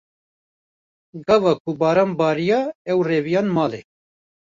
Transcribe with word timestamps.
Gava 1.27 1.51
ku 1.61 1.71
baran 1.81 2.11
bariya, 2.21 2.59
ew 2.91 2.99
reviyan 3.09 3.47
malê. 3.55 3.81